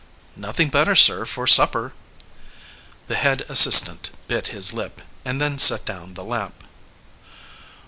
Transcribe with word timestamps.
"Nothing 0.35 0.69
better, 0.69 0.95
sir, 0.95 1.25
for 1.27 1.45
supper." 1.45 1.93
The 3.07 3.13
head 3.13 3.45
assistant 3.47 4.09
bit 4.27 4.47
his 4.47 4.73
lip, 4.73 4.99
and 5.23 5.39
then 5.39 5.59
set 5.59 5.85
down 5.85 6.15
the 6.15 6.25
lamp. 6.25 6.63